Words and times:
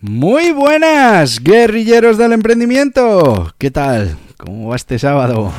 Muy 0.00 0.52
buenas, 0.52 1.42
guerrilleros 1.42 2.18
del 2.18 2.32
emprendimiento. 2.32 3.52
¿Qué 3.58 3.72
tal? 3.72 4.16
¿Cómo 4.36 4.68
va 4.68 4.76
este 4.76 4.96
sábado? 4.96 5.50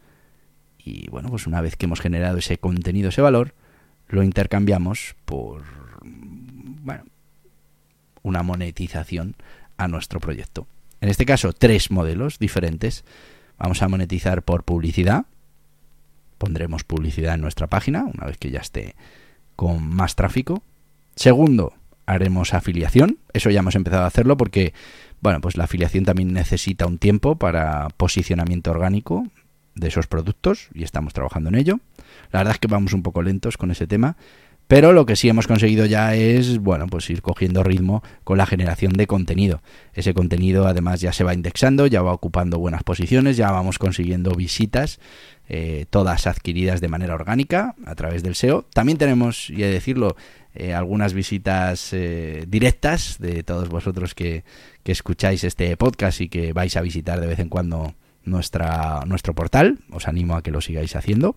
y 0.77 1.09
bueno, 1.09 1.29
pues 1.29 1.47
una 1.47 1.61
vez 1.61 1.75
que 1.75 1.85
hemos 1.85 1.99
generado 1.99 2.38
ese 2.38 2.57
contenido, 2.57 3.09
ese 3.09 3.21
valor, 3.21 3.55
lo 4.07 4.23
intercambiamos 4.23 5.15
por 5.25 5.63
bueno, 6.03 7.05
una 8.21 8.44
monetización 8.44 9.35
a 9.77 9.88
nuestro 9.88 10.19
proyecto. 10.19 10.67
En 11.01 11.09
este 11.09 11.25
caso, 11.25 11.53
tres 11.53 11.91
modelos 11.91 12.39
diferentes. 12.39 13.03
Vamos 13.57 13.81
a 13.81 13.88
monetizar 13.88 14.44
por 14.44 14.63
publicidad. 14.63 15.25
Pondremos 16.38 16.83
publicidad 16.83 17.35
en 17.35 17.41
nuestra 17.41 17.67
página 17.67 18.03
una 18.03 18.27
vez 18.27 18.38
que 18.38 18.51
ya 18.51 18.59
esté 18.59 18.95
con 19.55 19.88
más 19.88 20.15
tráfico. 20.15 20.63
Segundo, 21.15 21.73
haremos 22.05 22.53
afiliación. 22.53 23.19
Eso 23.33 23.49
ya 23.49 23.59
hemos 23.59 23.75
empezado 23.75 24.03
a 24.03 24.07
hacerlo 24.07 24.37
porque, 24.37 24.73
bueno, 25.21 25.41
pues 25.41 25.57
la 25.57 25.65
afiliación 25.65 26.05
también 26.05 26.33
necesita 26.33 26.85
un 26.85 26.97
tiempo 26.97 27.35
para 27.37 27.87
posicionamiento 27.97 28.71
orgánico 28.71 29.25
de 29.75 29.87
esos 29.89 30.07
productos 30.07 30.69
y 30.73 30.83
estamos 30.83 31.13
trabajando 31.13 31.49
en 31.49 31.55
ello. 31.55 31.79
La 32.31 32.39
verdad 32.39 32.53
es 32.53 32.59
que 32.59 32.67
vamos 32.67 32.93
un 32.93 33.03
poco 33.03 33.21
lentos 33.21 33.57
con 33.57 33.71
ese 33.71 33.87
tema, 33.87 34.15
pero 34.67 34.93
lo 34.93 35.05
que 35.05 35.15
sí 35.15 35.29
hemos 35.29 35.45
conseguido 35.45 35.85
ya 35.85 36.15
es, 36.15 36.57
bueno, 36.57 36.87
pues 36.87 37.09
ir 37.09 37.21
cogiendo 37.21 37.61
ritmo 37.61 38.01
con 38.23 38.37
la 38.37 38.47
generación 38.47 38.93
de 38.93 39.05
contenido. 39.05 39.61
Ese 39.93 40.13
contenido 40.13 40.65
además 40.65 41.01
ya 41.01 41.13
se 41.13 41.23
va 41.23 41.35
indexando, 41.35 41.85
ya 41.85 42.01
va 42.01 42.13
ocupando 42.13 42.57
buenas 42.57 42.83
posiciones, 42.83 43.37
ya 43.37 43.51
vamos 43.51 43.77
consiguiendo 43.77 44.31
visitas, 44.31 44.99
eh, 45.47 45.85
todas 45.91 46.25
adquiridas 46.25 46.81
de 46.81 46.87
manera 46.87 47.13
orgánica 47.13 47.75
a 47.85 47.93
través 47.93 48.23
del 48.23 48.33
SEO. 48.33 48.65
También 48.73 48.97
tenemos, 48.97 49.51
y 49.51 49.61
he 49.61 49.67
de 49.67 49.73
decirlo, 49.73 50.15
eh, 50.55 50.73
algunas 50.73 51.13
visitas 51.13 51.91
eh, 51.93 52.45
directas 52.47 53.17
de 53.19 53.43
todos 53.43 53.69
vosotros 53.69 54.16
que, 54.16 54.43
que, 54.83 54.91
escucháis 54.91 55.43
este 55.43 55.75
podcast 55.77 56.21
y 56.21 56.29
que 56.29 56.53
vais 56.53 56.75
a 56.77 56.81
visitar 56.81 57.19
de 57.19 57.27
vez 57.27 57.39
en 57.39 57.49
cuando 57.49 57.93
nuestra, 58.23 59.01
nuestro 59.05 59.33
portal. 59.33 59.79
Os 59.91 60.07
animo 60.07 60.35
a 60.35 60.41
que 60.41 60.51
lo 60.51 60.61
sigáis 60.61 60.95
haciendo. 60.95 61.35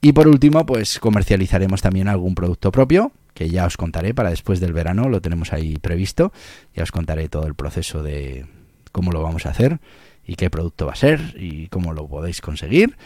Y 0.00 0.12
por 0.12 0.28
último, 0.28 0.66
pues 0.66 0.98
comercializaremos 0.98 1.80
también 1.80 2.08
algún 2.08 2.34
producto 2.34 2.70
propio, 2.70 3.12
que 3.32 3.48
ya 3.48 3.64
os 3.66 3.76
contaré 3.76 4.14
para 4.14 4.30
después 4.30 4.60
del 4.60 4.72
verano, 4.72 5.08
lo 5.08 5.20
tenemos 5.20 5.52
ahí 5.52 5.76
previsto. 5.78 6.32
Ya 6.74 6.82
os 6.82 6.92
contaré 6.92 7.28
todo 7.28 7.46
el 7.46 7.54
proceso 7.54 8.02
de 8.02 8.46
cómo 8.92 9.12
lo 9.12 9.22
vamos 9.22 9.46
a 9.46 9.50
hacer 9.50 9.80
y 10.26 10.36
qué 10.36 10.50
producto 10.50 10.86
va 10.86 10.92
a 10.92 10.96
ser 10.96 11.34
y 11.38 11.68
cómo 11.68 11.92
lo 11.92 12.06
podéis 12.06 12.40
conseguir. 12.40 12.96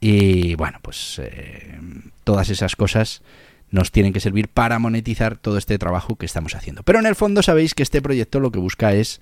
Y 0.00 0.54
bueno, 0.54 0.78
pues 0.82 1.20
eh, 1.22 1.78
todas 2.24 2.50
esas 2.50 2.76
cosas 2.76 3.22
nos 3.70 3.90
tienen 3.90 4.12
que 4.12 4.20
servir 4.20 4.48
para 4.48 4.78
monetizar 4.78 5.36
todo 5.36 5.58
este 5.58 5.78
trabajo 5.78 6.16
que 6.16 6.26
estamos 6.26 6.54
haciendo. 6.54 6.82
Pero 6.82 6.98
en 6.98 7.06
el 7.06 7.14
fondo 7.14 7.42
sabéis 7.42 7.74
que 7.74 7.82
este 7.82 8.02
proyecto 8.02 8.40
lo 8.40 8.52
que 8.52 8.58
busca 8.58 8.94
es 8.94 9.20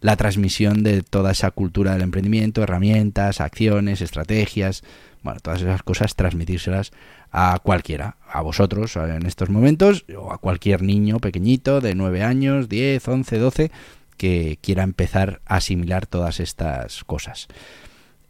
la 0.00 0.16
transmisión 0.16 0.82
de 0.84 1.02
toda 1.02 1.32
esa 1.32 1.50
cultura 1.50 1.92
del 1.92 2.02
emprendimiento, 2.02 2.62
herramientas, 2.62 3.40
acciones, 3.40 4.00
estrategias, 4.00 4.84
bueno, 5.22 5.40
todas 5.40 5.60
esas 5.62 5.82
cosas, 5.82 6.14
transmitírselas 6.14 6.92
a 7.32 7.58
cualquiera, 7.62 8.16
a 8.30 8.40
vosotros 8.40 8.94
en 8.96 9.26
estos 9.26 9.50
momentos, 9.50 10.04
o 10.16 10.32
a 10.32 10.38
cualquier 10.38 10.82
niño 10.82 11.18
pequeñito 11.18 11.80
de 11.80 11.94
9 11.94 12.22
años, 12.22 12.68
10, 12.68 13.06
11, 13.06 13.38
12, 13.38 13.70
que 14.16 14.58
quiera 14.62 14.84
empezar 14.84 15.40
a 15.46 15.56
asimilar 15.56 16.06
todas 16.06 16.40
estas 16.40 17.04
cosas. 17.04 17.48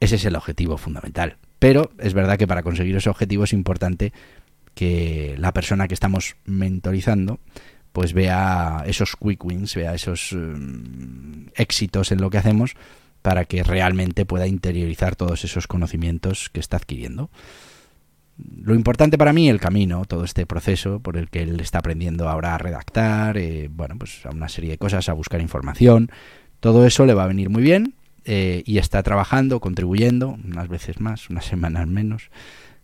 Ese 0.01 0.17
es 0.17 0.25
el 0.25 0.37
objetivo 0.37 0.79
fundamental. 0.79 1.37
Pero 1.59 1.91
es 1.99 2.15
verdad 2.15 2.39
que 2.39 2.47
para 2.47 2.63
conseguir 2.63 2.97
ese 2.97 3.11
objetivo 3.11 3.45
es 3.45 3.53
importante 3.53 4.13
que 4.79 5.35
la 5.39 5.53
persona 5.53 5.89
que 5.89 5.95
estamos 5.95 6.37
mentorizando 6.45 7.41
pues 7.93 8.13
vea 8.13 8.85
esos 8.87 9.17
quick 9.17 9.45
wins, 9.45 9.75
vea 9.75 9.93
esos 9.93 10.31
mm, 10.33 11.49
éxitos 11.57 12.13
en 12.13 12.21
lo 12.21 12.31
que 12.31 12.39
hacemos 12.39 12.77
para 13.21 13.45
que 13.45 13.65
realmente 13.65 14.25
pueda 14.25 14.47
interiorizar 14.47 15.17
todos 15.17 15.43
esos 15.43 15.67
conocimientos 15.67 16.49
que 16.49 16.61
está 16.61 16.77
adquiriendo. 16.77 17.29
Lo 18.37 18.77
importante 18.77 19.19
para 19.19 19.33
mí, 19.33 19.49
el 19.49 19.59
camino, 19.59 20.05
todo 20.05 20.23
este 20.23 20.47
proceso 20.47 21.01
por 21.01 21.17
el 21.17 21.29
que 21.29 21.43
él 21.43 21.59
está 21.59 21.79
aprendiendo 21.79 22.29
ahora 22.29 22.55
a 22.55 22.59
redactar, 22.59 23.37
eh, 23.37 23.69
bueno, 23.73 23.97
pues 23.99 24.25
a 24.27 24.31
una 24.31 24.49
serie 24.49 24.71
de 24.71 24.79
cosas, 24.79 25.09
a 25.09 25.13
buscar 25.13 25.41
información, 25.41 26.13
todo 26.61 26.87
eso 26.87 27.05
le 27.05 27.15
va 27.15 27.25
a 27.25 27.27
venir 27.27 27.51
muy 27.51 27.65
bien 27.65 27.95
eh, 28.25 28.63
y 28.65 28.79
está 28.79 29.03
trabajando, 29.03 29.59
contribuyendo, 29.59 30.39
unas 30.45 30.69
veces 30.69 31.01
más, 31.01 31.31
unas 31.31 31.45
semanas 31.47 31.89
menos, 31.89 32.31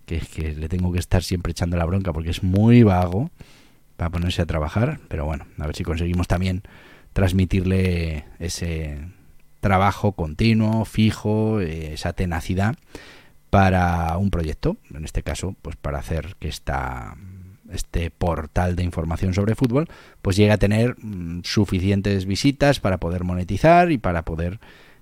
que 0.06 0.16
es 0.16 0.28
que 0.28 0.52
le 0.52 0.68
tengo 0.68 0.92
que 0.92 0.98
estar 0.98 1.22
siempre 1.22 1.52
echando 1.52 1.76
la 1.76 1.84
bronca 1.84 2.12
porque 2.12 2.30
es 2.30 2.42
muy 2.42 2.82
vago 2.82 3.30
para 3.96 4.10
ponerse 4.10 4.42
a 4.42 4.46
trabajar, 4.46 5.00
pero 5.08 5.24
bueno, 5.24 5.46
a 5.58 5.66
ver 5.66 5.76
si 5.76 5.84
conseguimos 5.84 6.28
también 6.28 6.62
transmitirle 7.12 8.24
ese 8.38 8.98
trabajo 9.60 10.12
continuo, 10.12 10.84
fijo, 10.84 11.60
eh, 11.60 11.94
esa 11.94 12.12
tenacidad 12.12 12.76
para 13.50 14.16
un 14.18 14.30
proyecto, 14.30 14.76
en 14.92 15.04
este 15.04 15.22
caso, 15.22 15.54
pues 15.62 15.76
para 15.76 15.98
hacer 15.98 16.36
que 16.38 16.48
esta 16.48 17.16
este 17.72 18.10
portal 18.10 18.76
de 18.76 18.82
información 18.82 19.32
sobre 19.32 19.54
fútbol, 19.54 19.88
pues 20.20 20.36
llegue 20.36 20.52
a 20.52 20.58
tener 20.58 20.96
mm, 20.98 21.40
suficientes 21.44 22.26
visitas 22.26 22.78
para 22.78 22.98
poder 22.98 23.24
monetizar 23.24 23.90
y 23.90 23.96
para 23.98 24.24
poder 24.24 24.60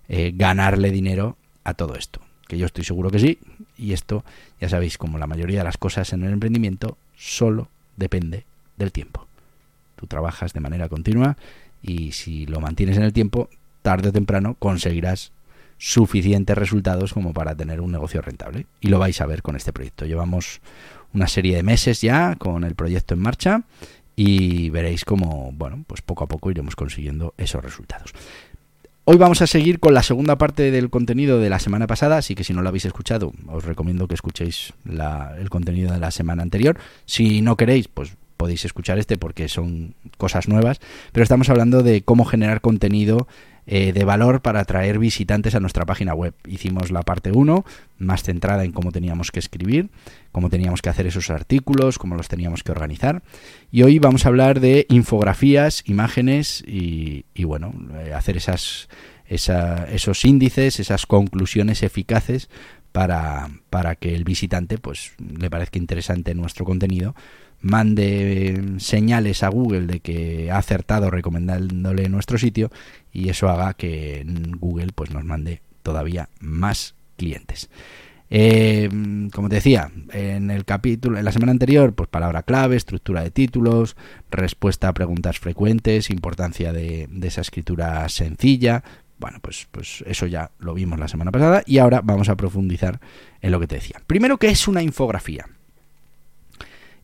eh, 0.08 0.32
ganarle 0.34 0.90
dinero 0.90 1.36
a 1.64 1.74
todo 1.74 1.96
esto 1.96 2.20
que 2.52 2.58
yo 2.58 2.66
estoy 2.66 2.84
seguro 2.84 3.10
que 3.10 3.18
sí, 3.18 3.38
y 3.78 3.94
esto, 3.94 4.26
ya 4.60 4.68
sabéis, 4.68 4.98
como 4.98 5.16
la 5.16 5.26
mayoría 5.26 5.60
de 5.60 5.64
las 5.64 5.78
cosas 5.78 6.12
en 6.12 6.22
el 6.22 6.34
emprendimiento, 6.34 6.98
solo 7.16 7.68
depende 7.96 8.44
del 8.76 8.92
tiempo. 8.92 9.26
Tú 9.96 10.06
trabajas 10.06 10.52
de 10.52 10.60
manera 10.60 10.90
continua 10.90 11.38
y 11.82 12.12
si 12.12 12.44
lo 12.44 12.60
mantienes 12.60 12.98
en 12.98 13.04
el 13.04 13.14
tiempo, 13.14 13.48
tarde 13.80 14.10
o 14.10 14.12
temprano 14.12 14.54
conseguirás 14.58 15.32
suficientes 15.78 16.58
resultados 16.58 17.14
como 17.14 17.32
para 17.32 17.54
tener 17.54 17.80
un 17.80 17.90
negocio 17.90 18.20
rentable. 18.20 18.66
Y 18.82 18.88
lo 18.88 18.98
vais 18.98 19.18
a 19.22 19.26
ver 19.26 19.40
con 19.40 19.56
este 19.56 19.72
proyecto. 19.72 20.04
Llevamos 20.04 20.60
una 21.14 21.28
serie 21.28 21.56
de 21.56 21.62
meses 21.62 22.02
ya 22.02 22.36
con 22.36 22.64
el 22.64 22.74
proyecto 22.74 23.14
en 23.14 23.20
marcha 23.20 23.62
y 24.14 24.68
veréis 24.68 25.06
cómo, 25.06 25.52
bueno, 25.54 25.84
pues 25.86 26.02
poco 26.02 26.24
a 26.24 26.28
poco 26.28 26.50
iremos 26.50 26.76
consiguiendo 26.76 27.32
esos 27.38 27.64
resultados. 27.64 28.12
Hoy 29.04 29.16
vamos 29.16 29.42
a 29.42 29.48
seguir 29.48 29.80
con 29.80 29.94
la 29.94 30.04
segunda 30.04 30.38
parte 30.38 30.70
del 30.70 30.88
contenido 30.88 31.40
de 31.40 31.50
la 31.50 31.58
semana 31.58 31.88
pasada, 31.88 32.18
así 32.18 32.36
que 32.36 32.44
si 32.44 32.52
no 32.52 32.62
lo 32.62 32.68
habéis 32.68 32.84
escuchado, 32.84 33.32
os 33.48 33.64
recomiendo 33.64 34.06
que 34.06 34.14
escuchéis 34.14 34.74
el 34.86 35.50
contenido 35.50 35.92
de 35.92 35.98
la 35.98 36.12
semana 36.12 36.44
anterior. 36.44 36.78
Si 37.04 37.42
no 37.42 37.56
queréis, 37.56 37.88
pues 37.88 38.16
podéis 38.36 38.64
escuchar 38.64 39.00
este 39.00 39.18
porque 39.18 39.48
son 39.48 39.96
cosas 40.18 40.46
nuevas, 40.46 40.78
pero 41.10 41.24
estamos 41.24 41.48
hablando 41.48 41.82
de 41.82 42.02
cómo 42.02 42.24
generar 42.24 42.60
contenido 42.60 43.26
eh, 43.64 43.92
de 43.92 44.04
valor 44.04 44.42
para 44.42 44.60
atraer 44.60 44.98
visitantes 44.98 45.54
a 45.54 45.60
nuestra 45.60 45.86
página 45.86 46.14
web. 46.14 46.34
Hicimos 46.48 46.90
la 46.90 47.02
parte 47.02 47.30
1, 47.30 47.64
más 47.98 48.24
centrada 48.24 48.64
en 48.64 48.72
cómo 48.72 48.90
teníamos 48.90 49.30
que 49.30 49.38
escribir, 49.38 49.90
cómo 50.32 50.50
teníamos 50.50 50.82
que 50.82 50.88
hacer 50.88 51.06
esos 51.06 51.30
artículos, 51.30 51.98
cómo 51.98 52.16
los 52.16 52.26
teníamos 52.26 52.64
que 52.64 52.72
organizar. 52.72 53.22
Y 53.70 53.84
hoy 53.84 54.00
vamos 54.00 54.26
a 54.26 54.30
hablar 54.30 54.58
de 54.58 54.86
infografías, 54.88 55.84
imágenes 55.86 56.64
y, 56.66 57.24
bueno, 57.44 57.72
eh, 58.04 58.12
hacer 58.12 58.36
esas, 58.36 58.88
esos 59.28 60.24
índices, 60.24 60.80
esas 60.80 61.06
conclusiones 61.06 61.84
eficaces 61.84 62.50
para, 62.90 63.48
para 63.70 63.94
que 63.94 64.14
el 64.14 64.24
visitante 64.24 64.76
pues 64.76 65.12
le 65.18 65.50
parezca 65.50 65.78
interesante 65.78 66.34
nuestro 66.34 66.64
contenido 66.64 67.14
mande 67.62 68.74
señales 68.78 69.42
a 69.42 69.48
Google 69.48 69.86
de 69.86 70.00
que 70.00 70.50
ha 70.50 70.58
acertado 70.58 71.10
recomendándole 71.10 72.08
nuestro 72.08 72.36
sitio 72.36 72.70
y 73.12 73.28
eso 73.28 73.48
haga 73.48 73.74
que 73.74 74.24
Google 74.58 74.92
pues 74.94 75.10
nos 75.10 75.24
mande 75.24 75.62
todavía 75.82 76.28
más 76.40 76.94
clientes. 77.16 77.70
Eh, 78.34 78.88
como 79.34 79.50
te 79.50 79.56
decía, 79.56 79.90
en 80.12 80.50
el 80.50 80.64
capítulo, 80.64 81.18
en 81.18 81.24
la 81.24 81.32
semana 81.32 81.52
anterior, 81.52 81.94
pues 81.94 82.08
palabra 82.08 82.42
clave, 82.42 82.76
estructura 82.76 83.22
de 83.22 83.30
títulos, 83.30 83.94
respuesta 84.30 84.88
a 84.88 84.94
preguntas 84.94 85.38
frecuentes, 85.38 86.08
importancia 86.08 86.72
de, 86.72 87.08
de 87.10 87.28
esa 87.28 87.42
escritura 87.42 88.08
sencilla. 88.08 88.82
Bueno, 89.18 89.38
pues, 89.42 89.68
pues 89.70 90.02
eso 90.06 90.26
ya 90.26 90.50
lo 90.58 90.74
vimos 90.74 90.98
la 90.98 91.08
semana 91.08 91.30
pasada 91.30 91.62
y 91.66 91.78
ahora 91.78 92.00
vamos 92.02 92.28
a 92.30 92.36
profundizar 92.36 93.00
en 93.42 93.52
lo 93.52 93.60
que 93.60 93.66
te 93.66 93.76
decía. 93.76 94.00
Primero, 94.06 94.38
¿qué 94.38 94.48
es 94.48 94.66
una 94.66 94.82
infografía? 94.82 95.46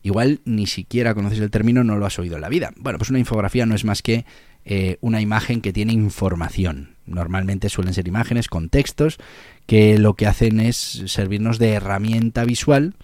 Igual 0.01 0.41
ni 0.45 0.67
siquiera 0.67 1.13
conoces 1.13 1.39
el 1.39 1.51
término, 1.51 1.83
no 1.83 1.97
lo 1.97 2.05
has 2.05 2.19
oído 2.19 2.35
en 2.35 2.41
la 2.41 2.49
vida. 2.49 2.71
Bueno, 2.77 2.97
pues 2.97 3.09
una 3.09 3.19
infografía 3.19 3.65
no 3.65 3.75
es 3.75 3.85
más 3.85 4.01
que 4.01 4.25
eh, 4.65 4.97
una 5.01 5.21
imagen 5.21 5.61
que 5.61 5.73
tiene 5.73 5.93
información. 5.93 6.95
Normalmente 7.05 7.69
suelen 7.69 7.93
ser 7.93 8.07
imágenes 8.07 8.47
con 8.47 8.69
textos 8.69 9.17
que 9.65 9.97
lo 9.97 10.13
que 10.15 10.27
hacen 10.27 10.59
es 10.59 11.03
servirnos 11.07 11.59
de 11.59 11.73
herramienta 11.73 12.43
visual 12.45 12.95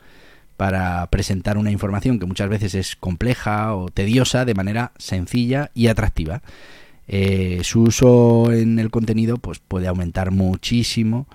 para 0.58 1.06
presentar 1.10 1.58
una 1.58 1.72
información 1.72 2.20
que 2.20 2.26
muchas 2.26 2.50
veces 2.50 2.76
es 2.76 2.96
compleja 2.96 3.76
o 3.76 3.90
tediosa 3.90 4.46
de 4.46 4.54
manera 4.54 4.92
sencilla 4.98 5.72
y 5.74 5.88
atractiva. 5.88 6.42
Eh, 7.08 7.60
su 7.64 7.84
uso 7.84 8.52
en 8.52 8.80
el 8.80 8.90
contenido 8.90 9.38
pues, 9.38 9.60
puede 9.60 9.88
aumentar 9.88 10.32
muchísimo 10.32 11.28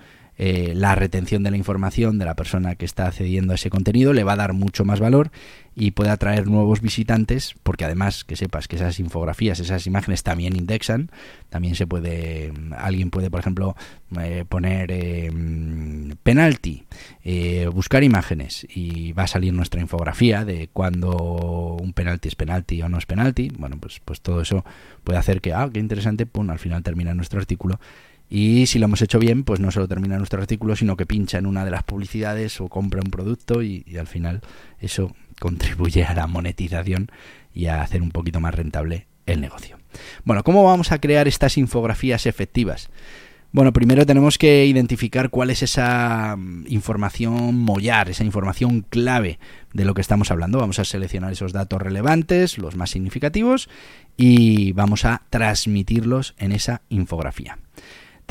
eh, 0.43 0.73
la 0.75 0.95
retención 0.95 1.43
de 1.43 1.51
la 1.51 1.59
información 1.59 2.19
de 2.19 2.25
la 2.25 2.35
persona 2.35 2.75
que 2.75 2.87
está 2.87 3.09
accediendo 3.09 3.53
a 3.53 3.57
ese 3.57 3.69
contenido 3.69 4.15
le 4.15 4.25
va 4.25 4.33
a 4.33 4.37
dar 4.37 4.55
mucho 4.55 4.87
más 4.87 4.99
valor 4.99 5.31
y 5.77 5.91
puede 5.91 6.09
atraer 6.09 6.47
nuevos 6.47 6.81
visitantes 6.81 7.55
porque 7.63 7.85
además 7.85 8.25
que 8.25 8.37
sepas 8.37 8.67
que 8.67 8.77
esas 8.77 9.01
infografías, 9.01 9.61
esas 9.61 9.87
imágenes 9.87 10.23
también 10.23 10.57
indexan, 10.57 11.11
también 11.51 11.75
se 11.75 11.87
puede, 11.87 12.55
alguien 12.75 13.11
puede 13.11 13.31
por 13.31 13.41
ejemplo 13.41 13.77
eh, 14.19 14.47
poner 14.49 14.91
eh, 14.93 15.31
penalti, 16.23 16.87
buscar 17.71 18.03
imágenes 18.03 18.67
y 18.75 19.13
va 19.13 19.25
a 19.25 19.27
salir 19.27 19.53
nuestra 19.53 19.83
infografía 19.83 20.47
de 20.47 20.71
cuando 20.73 21.77
un 21.79 21.93
penalti 21.93 22.29
es 22.29 22.35
penalti 22.35 22.81
o 22.81 22.89
no 22.89 22.97
es 22.97 23.05
penalti, 23.05 23.53
bueno 23.59 23.77
pues, 23.79 24.01
pues 24.03 24.23
todo 24.23 24.41
eso 24.41 24.65
puede 25.05 25.19
hacer 25.19 25.43
que, 25.43 25.53
ah, 25.53 25.69
qué 25.71 25.81
interesante, 25.81 26.25
pum, 26.25 26.49
al 26.49 26.59
final 26.59 26.83
termina 26.83 27.13
nuestro 27.13 27.41
artículo 27.41 27.79
y 28.33 28.67
si 28.67 28.79
lo 28.79 28.85
hemos 28.85 29.03
hecho 29.03 29.19
bien, 29.19 29.43
pues 29.43 29.59
no 29.59 29.73
solo 29.73 29.89
termina 29.89 30.17
nuestro 30.17 30.41
artículo, 30.41 30.77
sino 30.77 30.97
que 30.97 31.05
pincha 31.05 31.39
en 31.39 31.47
una 31.47 31.65
de 31.65 31.73
las 31.73 31.83
publicidades 31.83 32.61
o 32.61 32.69
compra 32.69 33.03
un 33.05 33.11
producto 33.11 33.61
y, 33.61 33.85
al 33.99 34.07
final 34.07 34.41
eso 34.79 35.17
contribuye 35.41 36.05
a 36.05 36.15
la 36.15 36.29
monetización 36.29 37.11
y 37.53 37.67
a 37.67 37.83
hacer 37.83 38.03
un 38.03 38.13
poquito 38.13 38.39
más 38.39 38.55
rentable 38.55 39.09
el 39.27 39.41
negocio. 39.41 39.79
Bueno, 40.25 40.45
¿cómo 40.45 40.63
vamos 40.63 40.93
a 40.93 41.01
crear 41.01 41.27
estas 41.27 41.59
infografías 41.59 42.27
efectivas? 42.27 42.89
Bueno, 43.53 43.73
primero 43.73 44.07
tenemos 44.07 44.39
que 44.39 44.65
identificar 44.65 45.31
cuál 45.31 45.51
es 45.51 45.65
esa 45.65 46.37
mm, 46.37 46.67
información 46.69 47.57
mollar, 47.59 48.09
esa 48.09 48.23
información 48.23 48.83
clave 48.89 49.41
de 49.73 49.85
lo 49.85 49.95
que 49.95 50.03
estamos 50.03 50.31
hablando. 50.31 50.59
Vamos 50.59 50.79
a 50.79 50.85
seleccionar 50.85 51.33
esos 51.33 51.53
datos 51.53 51.83
relevantes, 51.83 52.59
los 52.59 52.77
más 52.77 52.91
significativos, 52.91 53.69
y 54.17 54.71
vamos 54.73 55.05
a 55.05 55.23
transmitirlos 55.31 56.37
en 56.39 56.53
esa 56.53 56.83
infografía. 56.91 57.59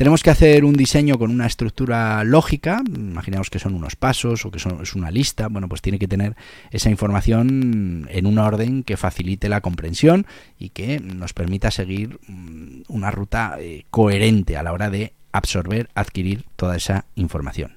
Tenemos 0.00 0.22
que 0.22 0.30
hacer 0.30 0.64
un 0.64 0.72
diseño 0.72 1.18
con 1.18 1.30
una 1.30 1.44
estructura 1.44 2.24
lógica, 2.24 2.82
imaginemos 2.88 3.50
que 3.50 3.58
son 3.58 3.74
unos 3.74 3.96
pasos 3.96 4.46
o 4.46 4.50
que 4.50 4.58
son, 4.58 4.80
es 4.80 4.94
una 4.94 5.10
lista, 5.10 5.48
bueno, 5.48 5.68
pues 5.68 5.82
tiene 5.82 5.98
que 5.98 6.08
tener 6.08 6.36
esa 6.70 6.88
información 6.88 8.08
en 8.08 8.26
un 8.26 8.38
orden 8.38 8.82
que 8.82 8.96
facilite 8.96 9.50
la 9.50 9.60
comprensión 9.60 10.26
y 10.58 10.70
que 10.70 11.00
nos 11.00 11.34
permita 11.34 11.70
seguir 11.70 12.18
mm, 12.26 12.84
una 12.88 13.10
ruta 13.10 13.58
eh, 13.60 13.84
coherente 13.90 14.56
a 14.56 14.62
la 14.62 14.72
hora 14.72 14.88
de 14.88 15.12
absorber, 15.32 15.90
adquirir 15.94 16.46
toda 16.56 16.76
esa 16.76 17.04
información. 17.14 17.76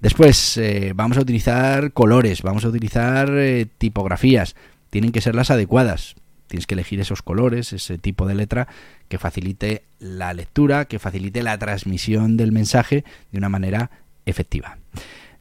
Después 0.00 0.56
eh, 0.56 0.94
vamos 0.96 1.18
a 1.18 1.20
utilizar 1.20 1.92
colores, 1.92 2.40
vamos 2.40 2.64
a 2.64 2.68
utilizar 2.68 3.28
eh, 3.32 3.66
tipografías, 3.76 4.56
tienen 4.88 5.12
que 5.12 5.20
ser 5.20 5.34
las 5.34 5.50
adecuadas. 5.50 6.14
Tienes 6.46 6.66
que 6.66 6.74
elegir 6.74 7.00
esos 7.00 7.22
colores, 7.22 7.72
ese 7.72 7.98
tipo 7.98 8.26
de 8.26 8.34
letra 8.34 8.68
que 9.14 9.18
facilite 9.20 9.84
la 10.00 10.34
lectura, 10.34 10.86
que 10.86 10.98
facilite 10.98 11.44
la 11.44 11.56
transmisión 11.56 12.36
del 12.36 12.50
mensaje 12.50 13.04
de 13.30 13.38
una 13.38 13.48
manera 13.48 13.92
efectiva. 14.26 14.78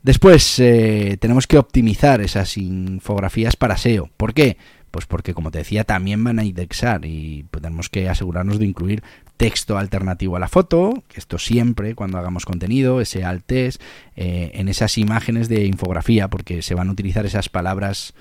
Después 0.04 0.60
eh, 0.60 1.18
tenemos 1.20 1.48
que 1.48 1.58
optimizar 1.58 2.22
esas 2.22 2.56
infografías 2.56 3.56
para 3.56 3.78
SEO. 3.78 4.12
¿Por 4.16 4.36
qué? 4.36 4.58
Pues 4.92 5.08
porque, 5.08 5.34
como 5.34 5.50
te 5.50 5.58
decía, 5.58 5.86
también 5.86 6.24
van 6.24 6.38
a 6.38 6.44
indexar 6.44 7.04
y 7.04 7.48
tenemos 7.50 7.90
que 7.90 8.10
asegurarnos 8.10 8.60
de 8.60 8.68
incluir 8.68 9.02
texto 9.38 9.80
alternativo 9.80 10.36
a 10.36 10.40
la 10.40 10.48
foto, 10.50 11.04
esto 11.16 11.40
siempre 11.40 11.96
cuando 11.96 12.20
hagamos 12.20 12.46
contenido, 12.46 13.02
ese 13.02 13.26
alt 13.26 13.44
text, 13.44 13.82
eh, 14.16 14.52
en 14.54 14.70
esas 14.70 15.00
imágenes 15.00 15.50
de 15.50 15.66
infografía, 15.66 16.28
porque 16.28 16.62
se 16.62 16.76
van 16.76 16.90
a 16.90 16.92
utilizar 16.92 17.26
esas 17.26 17.50
palabras 17.50 18.14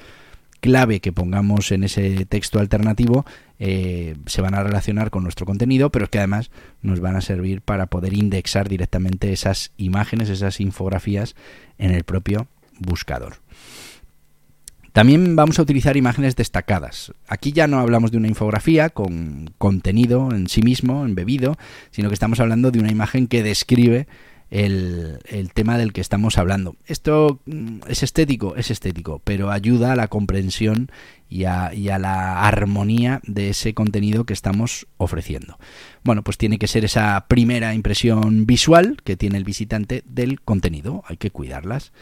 clave 0.63 1.01
que 1.01 1.13
pongamos 1.13 1.73
en 1.73 1.83
ese 1.83 2.25
texto 2.25 2.61
alternativo 2.61 3.27
eh, 3.59 4.15
se 4.27 4.41
van 4.41 4.55
a 4.55 4.63
relacionar 4.63 5.11
con 5.11 5.25
nuestro 5.25 5.45
contenido, 5.45 5.91
pero 5.91 6.05
es 6.05 6.11
que 6.11 6.19
además 6.19 6.51
nos 6.83 7.01
van 7.01 7.17
a 7.17 7.21
servir 7.21 7.63
para 7.63 7.87
poder 7.87 8.15
indexar 8.15 8.69
directamente 8.69 9.33
esas 9.33 9.73
imágenes, 9.77 10.31
esas 10.31 10.61
infografías 10.61 11.35
en 11.79 11.91
el 11.91 12.05
propio 12.05 12.47
buscador. 12.79 13.35
También 14.93 15.35
vamos 15.37 15.59
a 15.59 15.63
utilizar 15.63 15.97
imágenes 15.97 16.37
destacadas. 16.37 17.13
Aquí 17.27 17.53
ya 17.53 17.67
no 17.67 17.81
hablamos 17.81 18.13
de 18.13 18.19
una 18.19 18.29
infografía 18.29 18.91
con 18.91 19.51
contenido 19.59 20.31
en 20.33 20.49
sí 20.49 20.63
mismo, 20.63 21.05
embebido, 21.05 21.57
sino 21.91 22.09
que 22.09 22.15
estamos 22.15 22.39
hablando 22.39 22.71
de 22.71 22.79
una 22.79 22.93
imagen 22.93 23.27
que 23.27 23.43
describe 23.43 24.07
el, 24.53 25.51
tema 25.55 25.79
del 25.79 25.93
que 25.93 26.03
estamos 26.03 26.37
hablando. 26.37 26.77
Esto 26.87 27.41
mm, 27.47 27.81
es 27.89 28.03
estético, 28.03 28.55
es 28.57 28.71
estético, 28.71 29.21
pero 29.25 29.51
ayuda 29.51 29.93
a 29.93 29.97
la 29.97 30.09
comprensión 30.09 30.91
y 31.29 31.45
a, 31.45 31.73
y 31.73 31.89
a, 31.89 31.99
la 31.99 32.47
armonía 32.47 33.21
de 33.25 33.49
ese 33.49 33.73
contenido 33.73 34.25
que 34.25 34.35
estamos 34.35 34.87
ofreciendo. 34.99 35.59
Bueno, 36.05 36.23
pues 36.23 36.37
tiene 36.37 36.59
que 36.59 36.67
ser 36.67 36.85
esa 36.85 37.25
primera 37.29 37.75
impresión 37.75 38.45
visual 38.45 38.99
que 39.03 39.17
tiene 39.17 39.39
el 39.39 39.45
visitante 39.45 40.03
del 40.07 40.43
contenido, 40.43 41.03
hay 41.07 41.17
que 41.17 41.31
cuidarlas 41.31 41.93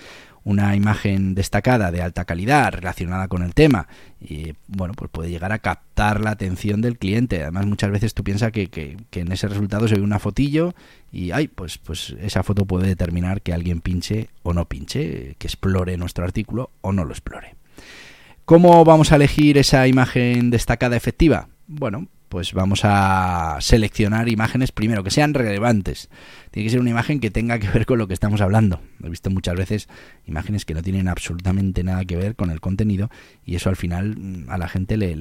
una 0.44 0.74
imagen 0.74 1.34
destacada 1.34 1.90
de 1.90 2.02
alta 2.02 2.24
calidad 2.24 2.72
relacionada 2.72 3.28
con 3.28 3.42
el 3.42 3.54
tema 3.54 3.88
y 4.20 4.54
bueno 4.68 4.94
pues 4.94 5.10
puede 5.10 5.30
llegar 5.30 5.52
a 5.52 5.58
captar 5.58 6.20
la 6.20 6.30
atención 6.30 6.80
del 6.80 6.98
cliente 6.98 7.42
además 7.42 7.66
muchas 7.66 7.90
veces 7.90 8.14
tú 8.14 8.24
piensas 8.24 8.52
que, 8.52 8.68
que, 8.68 8.96
en 9.12 9.32
ese 9.32 9.48
resultado 9.48 9.88
se 9.88 9.96
ve 9.96 10.02
una 10.02 10.18
fotillo 10.18 10.74
y 11.12 11.30
ay 11.30 11.48
pues 11.48 11.78
pues 11.78 12.14
esa 12.20 12.42
foto 12.42 12.64
puede 12.64 12.86
determinar 12.86 13.42
que 13.42 13.52
alguien 13.52 13.80
pinche 13.80 14.28
o 14.42 14.52
no 14.52 14.66
pinche 14.66 15.36
que 15.38 15.46
explore 15.46 15.96
nuestro 15.96 16.24
artículo 16.24 16.70
o 16.80 16.92
no 16.92 17.04
lo 17.04 17.12
explore 17.12 17.60
¿Cómo 18.50 18.84
vamos 18.84 19.12
a 19.12 19.14
elegir 19.14 19.58
esa 19.58 19.86
imagen 19.86 20.50
destacada 20.50 20.96
efectiva? 20.96 21.46
Bueno, 21.68 22.08
pues 22.30 22.54
vamos 22.54 22.82
a 22.84 23.58
seleccionar 23.60 24.28
imágenes 24.28 24.70
primero 24.70 25.02
que 25.02 25.10
sean 25.10 25.34
relevantes. 25.34 26.08
Tiene 26.52 26.66
que 26.66 26.70
ser 26.70 26.80
una 26.80 26.90
imagen 26.90 27.18
que 27.18 27.32
tenga 27.32 27.58
que 27.58 27.68
ver 27.68 27.86
con 27.86 27.98
lo 27.98 28.06
que 28.06 28.14
estamos 28.14 28.40
hablando. 28.40 28.80
He 29.02 29.10
visto 29.10 29.30
muchas 29.30 29.56
veces 29.56 29.88
imágenes 30.26 30.64
que 30.64 30.72
no 30.72 30.82
tienen 30.82 31.08
absolutamente 31.08 31.82
nada 31.82 32.04
que 32.04 32.16
ver 32.16 32.36
con 32.36 32.50
el 32.50 32.60
contenido 32.60 33.10
y 33.44 33.56
eso 33.56 33.68
al 33.68 33.74
final 33.74 34.16
mm, 34.16 34.48
a 34.48 34.58
la 34.58 34.68
gente 34.68 34.96
le, 34.96 35.16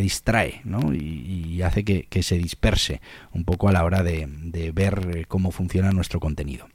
distrae 0.00 0.60
¿no? 0.64 0.92
y, 0.92 1.62
hace 1.62 1.84
que, 1.84 2.22
se 2.24 2.36
disperse 2.36 3.00
un 3.32 3.44
poco 3.44 3.68
a 3.68 3.72
la 3.72 3.84
hora 3.84 4.02
de, 4.02 4.26
de 4.28 4.72
ver 4.72 5.26
cómo 5.28 5.52
funciona 5.52 5.92
nuestro 5.92 6.18
contenido. 6.18 6.68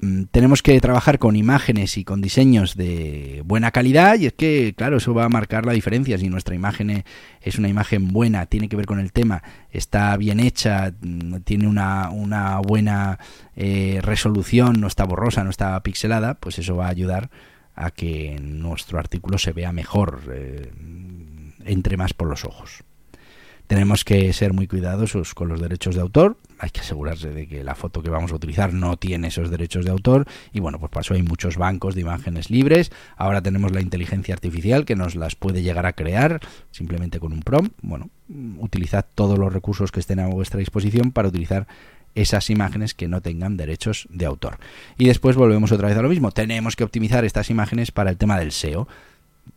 Mm, 0.00 0.24
tenemos 0.30 0.62
que 0.62 0.80
trabajar 0.80 1.18
con 1.18 1.36
imágenes 1.36 1.96
y 1.96 2.04
con 2.04 2.20
diseños 2.20 2.76
de 2.76 3.42
buena 3.44 3.70
calidad 3.70 4.18
y 4.18 4.26
es 4.26 4.32
que, 4.32 4.74
claro, 4.76 4.98
eso 4.98 5.14
va 5.14 5.24
a 5.24 5.28
marcar 5.28 5.66
la 5.66 5.72
diferencia. 5.72 6.18
Si 6.18 6.28
nuestra 6.28 6.54
imagen 6.54 7.04
es 7.40 7.58
una 7.58 7.68
imagen 7.68 8.08
buena, 8.08 8.46
tiene 8.46 8.68
que 8.68 8.76
ver 8.76 8.86
con 8.86 9.00
el 9.00 9.12
tema, 9.12 9.42
está 9.70 10.16
bien 10.16 10.40
hecha, 10.40 10.92
mm, 11.00 11.36
tiene 11.44 11.66
una, 11.66 12.08
buena 12.60 13.18
eh, 13.56 14.00
resolución, 14.02 14.80
no 14.80 14.86
está 14.86 15.04
borrosa, 15.04 15.44
no 15.44 15.50
está 15.50 15.80
pixelada, 15.82 16.34
pues 16.34 16.58
eso 16.58 16.76
va 16.76 16.86
a 16.86 16.90
ayudar 16.90 17.30
a 17.74 17.90
que 17.90 18.38
nuestro 18.40 18.98
artículo 18.98 19.38
se 19.38 19.52
vea 19.52 19.72
mejor, 19.72 20.22
eh, 20.32 20.72
entre 21.64 21.96
más 21.96 22.14
por 22.14 22.28
los 22.28 22.44
ojos. 22.44 22.82
Tenemos 23.68 24.04
que 24.04 24.32
ser 24.32 24.52
muy 24.52 24.66
cuidadosos 24.66 25.34
con 25.34 25.48
los 25.48 25.60
derechos 25.60 25.94
de 25.94 26.00
autor, 26.00 26.38
hay 26.58 26.70
que 26.70 26.80
asegurarse 26.80 27.30
de 27.30 27.46
que 27.46 27.64
la 27.64 27.74
foto 27.74 28.02
que 28.02 28.10
vamos 28.10 28.32
a 28.32 28.34
utilizar 28.34 28.72
no 28.72 28.96
tiene 28.96 29.28
esos 29.28 29.50
derechos 29.50 29.84
de 29.84 29.90
autor 29.90 30.26
y 30.52 30.60
bueno, 30.60 30.78
pues 30.78 30.90
para 30.90 31.02
eso 31.02 31.14
hay 31.14 31.22
muchos 31.22 31.56
bancos 31.56 31.94
de 31.94 32.02
imágenes 32.02 32.50
libres. 32.50 32.90
Ahora 33.16 33.42
tenemos 33.42 33.72
la 33.72 33.80
inteligencia 33.80 34.34
artificial 34.34 34.84
que 34.84 34.96
nos 34.96 35.14
las 35.14 35.36
puede 35.36 35.62
llegar 35.62 35.86
a 35.86 35.92
crear 35.92 36.40
simplemente 36.70 37.20
con 37.20 37.32
un 37.32 37.40
prompt. 37.40 37.72
Bueno, 37.82 38.10
utilizad 38.58 39.04
todos 39.14 39.38
los 39.38 39.52
recursos 39.52 39.92
que 39.92 40.00
estén 40.00 40.20
a 40.20 40.26
vuestra 40.26 40.60
disposición 40.60 41.12
para 41.12 41.28
utilizar 41.28 41.66
esas 42.14 42.50
imágenes 42.50 42.94
que 42.94 43.08
no 43.08 43.20
tengan 43.20 43.56
derechos 43.56 44.08
de 44.10 44.26
autor. 44.26 44.58
Y 44.96 45.06
después 45.06 45.36
volvemos 45.36 45.70
otra 45.72 45.88
vez 45.88 45.96
a 45.96 46.02
lo 46.02 46.08
mismo. 46.08 46.32
Tenemos 46.32 46.74
que 46.74 46.84
optimizar 46.84 47.24
estas 47.24 47.50
imágenes 47.50 47.92
para 47.92 48.10
el 48.10 48.16
tema 48.16 48.38
del 48.38 48.52
SEO 48.52 48.88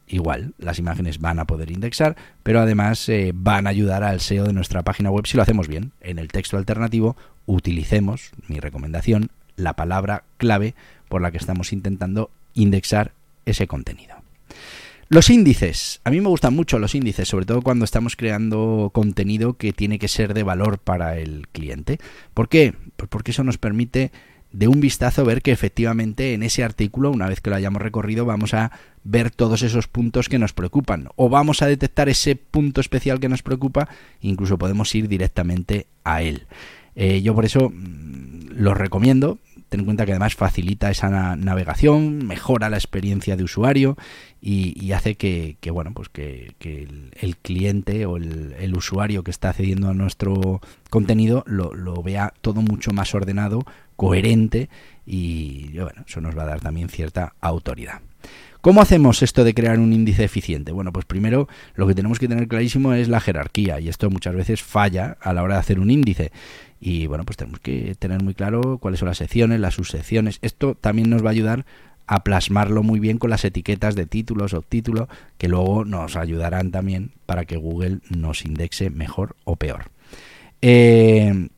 igual 0.08 0.54
las 0.58 0.80
imágenes 0.80 1.20
van 1.20 1.40
a 1.40 1.46
poder 1.46 1.72
indexar, 1.72 2.16
pero 2.44 2.60
además 2.60 3.08
eh, 3.10 3.32
van 3.34 3.68
a 3.68 3.72
ayudar 3.72 4.04
al 4.04 4.20
SEO 4.20 4.46
de 4.46 4.54
nuestra 4.54 4.84
página 4.84 5.12
web 5.12 5.28
si 5.28 5.38
lo 5.38 5.44
hacemos 5.44 5.68
bien. 5.68 5.92
En 6.02 6.20
el 6.20 6.28
texto 6.28 6.58
alternativo 6.58 7.16
utilicemos, 7.46 8.32
mi 8.48 8.60
recomendación, 8.60 9.30
la 9.56 9.74
palabra 9.74 10.24
clave 10.38 10.76
por 11.10 11.22
la 11.22 11.32
que 11.32 11.38
estamos 11.38 11.74
intentando 11.74 12.32
indexar 12.54 13.14
ese 13.46 13.68
contenido. 13.68 14.16
Los 15.10 15.30
índices. 15.30 16.00
A 16.06 16.10
mí 16.10 16.22
me 16.22 16.30
gustan 16.30 16.56
mucho 16.56 16.80
los 16.80 16.96
índices, 16.96 17.28
sobre 17.28 17.46
todo 17.46 17.62
cuando 17.62 17.84
estamos 17.84 18.16
creando 18.16 18.92
contenido 18.94 19.56
que 19.56 19.74
tiene 19.74 20.00
que 20.00 20.08
ser 20.08 20.34
de 20.34 20.44
valor 20.44 20.80
para 20.80 21.18
el 21.18 21.50
cliente. 21.50 22.00
¿Por 22.34 22.48
qué? 22.48 22.74
Pues 22.96 23.10
porque 23.10 23.32
eso 23.32 23.44
nos 23.44 23.58
permite 23.58 24.14
de 24.52 24.68
un 24.68 24.82
vistazo 24.82 25.26
ver 25.26 25.42
que 25.42 25.52
efectivamente 25.52 26.34
en 26.34 26.44
ese 26.44 26.64
artículo, 26.64 27.12
una 27.12 27.28
vez 27.28 27.42
que 27.42 27.50
lo 27.50 27.56
hayamos 27.56 27.82
recorrido, 27.82 28.26
vamos 28.26 28.54
a 28.54 28.72
ver 29.04 29.32
todos 29.32 29.62
esos 29.62 29.88
puntos 29.88 30.30
que 30.30 30.40
nos 30.40 30.54
preocupan 30.54 31.10
o 31.16 31.30
vamos 31.30 31.62
a 31.62 31.68
detectar 31.68 32.10
ese 32.10 32.36
punto 32.36 32.82
especial 32.82 33.20
que 33.20 33.30
nos 33.30 33.44
preocupa, 33.44 33.88
incluso 34.22 34.58
podemos 34.58 34.94
ir 34.94 35.08
directamente 35.08 35.88
a 36.04 36.22
él. 36.22 36.48
Eh, 36.96 37.22
yo 37.22 37.34
por 37.36 37.46
eso 37.46 37.70
mm, 37.70 38.52
lo 38.56 38.74
recomiendo. 38.74 39.40
Ten 39.70 39.82
en 39.82 39.86
cuenta 39.86 40.06
que 40.06 40.12
además 40.12 40.36
facilita 40.36 40.92
esa 40.92 41.38
navegación, 41.38 42.28
mejora 42.28 42.70
la 42.70 42.76
experiencia 42.76 43.38
de 43.38 43.46
usuario 43.46 43.96
y, 44.42 44.92
hace 44.92 45.16
que, 45.16 45.56
bueno, 45.72 45.94
pues 45.94 46.10
que, 46.10 46.56
el, 47.22 47.38
cliente 47.38 48.06
o 48.06 48.18
el, 48.18 48.74
usuario 48.76 49.24
que 49.24 49.32
está 49.32 49.52
accediendo 49.52 49.88
a 49.88 49.94
nuestro 49.94 50.60
contenido 50.90 51.46
lo, 51.48 51.74
lo 51.74 52.04
vea 52.04 52.34
todo 52.42 52.62
mucho 52.62 52.92
más 52.92 53.16
ordenado, 53.16 53.64
coherente 53.96 54.68
y 55.06 55.78
bueno, 55.78 56.04
eso 56.06 56.20
nos 56.20 56.38
va 56.38 56.44
a 56.44 56.48
dar 56.48 56.60
también 56.60 56.90
cierta 56.90 57.34
autoridad. 57.40 58.02
¿Cómo 58.62 58.80
hacemos 58.80 59.24
esto 59.24 59.44
de 59.44 59.56
crear 59.56 59.80
un 59.80 59.92
índice 59.92 60.24
eficiente? 60.24 60.72
Bueno, 60.72 60.94
pues 60.94 61.06
primero 61.06 61.48
lo 61.74 61.88
que 61.88 61.96
tenemos 61.96 62.20
que 62.20 62.28
tener 62.28 62.48
clarísimo 62.48 62.94
es 62.94 63.10
la 63.10 63.20
jerarquía 63.20 63.80
y 63.80 63.90
esto 63.90 64.08
muchas 64.12 64.36
veces 64.36 64.62
falla 64.62 65.18
a 65.20 65.34
la 65.34 65.42
hora 65.42 65.56
de 65.56 65.62
hacer 65.62 65.80
un 65.80 65.90
índice. 65.90 66.32
Y 66.84 67.06
bueno, 67.06 67.24
pues 67.26 67.38
tenemos 67.38 67.60
que 67.60 67.96
tener 67.98 68.24
muy 68.24 68.34
claro 68.34 68.80
cuáles 68.80 69.00
son 69.00 69.08
las 69.08 69.20
secciones, 69.20 69.60
las 69.60 69.76
subsecciones. 69.76 70.40
Esto 70.42 70.74
también 70.74 71.12
nos 71.12 71.24
va 71.24 71.30
a 71.30 71.32
ayudar 71.32 71.66
a 72.08 72.24
plasmarlo 72.24 72.82
muy 72.82 73.00
bien 73.00 73.20
con 73.20 73.30
las 73.30 73.46
etiquetas 73.46 73.96
de 73.96 74.08
título 74.08 74.48
que 75.38 75.48
luego 75.48 75.86
nos 75.86 76.16
ayudarán 76.16 76.72
también 76.72 77.12
para 77.28 77.46
que 77.46 77.56
Google 77.56 78.00
nos 78.10 78.44
indexe 78.44 78.90
mejor 78.90 79.36
o 79.44 79.56
peor. 79.56 79.92
Eh, 80.64 81.50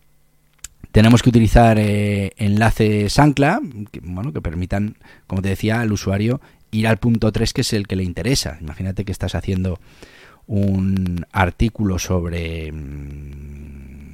tenemos 0.91 1.23
que 1.23 1.29
utilizar 1.29 1.79
eh, 1.79 2.33
enlaces 2.37 3.17
ancla, 3.17 3.61
que, 3.91 4.01
bueno, 4.03 4.31
que 4.31 4.41
permitan, 4.41 4.97
como 5.25 5.41
te 5.41 5.49
decía, 5.49 5.81
al 5.81 5.91
usuario 5.91 6.39
ir 6.69 6.87
al 6.87 6.97
punto 6.97 7.31
3, 7.31 7.53
que 7.53 7.61
es 7.61 7.73
el 7.73 7.87
que 7.87 7.95
le 7.95 8.03
interesa. 8.03 8.57
Imagínate 8.61 9.05
que 9.05 9.11
estás 9.11 9.35
haciendo 9.35 9.79
un 10.47 11.25
artículo 11.31 11.97
sobre 11.97 12.71
mm, 12.71 14.12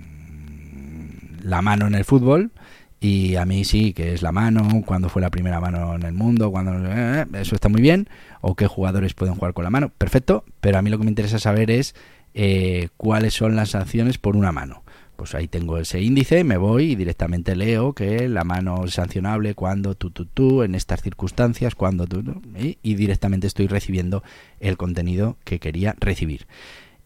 la 1.44 1.62
mano 1.62 1.88
en 1.88 1.96
el 1.96 2.06
fútbol 2.06 2.52
y 3.00 3.36
a 3.36 3.46
mí 3.46 3.64
sí, 3.64 3.94
que 3.94 4.14
es 4.14 4.22
la 4.22 4.32
mano, 4.32 4.84
cuándo 4.86 5.10
fue 5.10 5.22
la 5.22 5.30
primera 5.30 5.60
mano 5.60 5.96
en 5.96 6.04
el 6.04 6.14
mundo, 6.14 6.52
cuando 6.52 6.74
eh, 6.86 7.26
eso 7.34 7.56
está 7.56 7.70
muy 7.70 7.82
bien, 7.82 8.10
o 8.42 8.56
qué 8.56 8.68
jugadores 8.68 9.14
pueden 9.14 9.36
jugar 9.36 9.54
con 9.54 9.64
la 9.64 9.70
mano, 9.70 9.90
perfecto, 9.90 10.44
pero 10.60 10.78
a 10.78 10.82
mí 10.82 10.90
lo 10.90 10.98
que 10.98 11.06
me 11.06 11.10
interesa 11.10 11.40
saber 11.40 11.72
es 11.72 11.96
eh, 12.34 12.90
cuáles 12.98 13.34
son 13.34 13.56
las 13.56 13.70
sanciones 13.70 14.18
por 14.18 14.36
una 14.36 14.52
mano 14.52 14.84
pues 15.20 15.36
ahí 15.36 15.50
tengo 15.50 15.78
ese 15.78 16.02
índice, 16.02 16.46
me 16.46 16.56
voy 16.56 16.92
y 16.92 16.96
directamente 16.96 17.54
leo 17.54 17.92
que 17.92 18.30
la 18.30 18.46
mano 18.46 18.86
es 18.86 18.94
sancionable 18.94 19.54
cuando 19.54 19.94
tú, 19.94 20.12
tú, 20.12 20.26
tú, 20.26 20.64
en 20.64 20.76
estas 20.76 21.02
circunstancias, 21.02 21.76
cuando 21.76 22.08
tú, 22.08 22.24
y, 22.58 22.96
directamente 22.96 23.46
estoy 23.46 23.68
recibiendo 23.68 24.24
el 24.62 24.78
contenido 24.78 25.36
que 25.44 25.60
quería 25.60 25.94
recibir. 26.00 26.48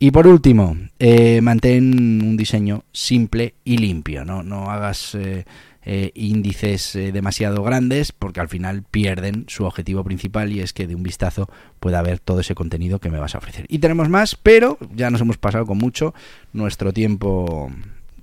Y 0.04 0.12
por 0.12 0.28
último, 0.28 0.76
eh, 1.00 1.40
mantén 1.40 1.96
un 2.20 2.36
diseño 2.36 2.84
simple 2.92 3.56
y 3.64 3.78
limpio, 3.78 4.26
no, 4.26 4.44
no 4.44 4.70
hagas 4.70 5.16
eh, 5.16 5.46
eh, 5.86 6.12
índices 6.14 7.00
demasiado 7.14 7.64
grandes 7.64 8.12
porque 8.12 8.42
al 8.42 8.50
final 8.50 8.84
pierden 8.84 9.46
su 9.48 9.64
objetivo 9.64 10.04
principal 10.04 10.52
y 10.52 10.60
es 10.60 10.74
que 10.74 10.88
de 10.88 10.96
un 10.96 11.04
vistazo 11.04 11.50
pueda 11.80 12.02
ver 12.02 12.20
todo 12.20 12.42
ese 12.42 12.54
contenido 12.54 13.00
que 13.00 13.10
me 13.10 13.18
vas 13.18 13.34
a 13.34 13.38
ofrecer. 13.38 13.66
Y 13.70 13.80
tenemos 13.80 14.10
más, 14.10 14.36
pero 14.36 14.78
ya 14.94 15.10
nos 15.10 15.22
hemos 15.22 15.38
pasado 15.38 15.66
con 15.66 15.78
mucho 15.78 16.14
nuestro 16.52 16.92
tiempo 16.92 17.72